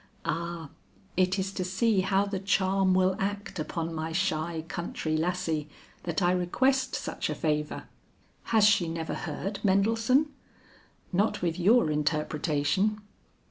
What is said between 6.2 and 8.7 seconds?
I request such a favor." "Has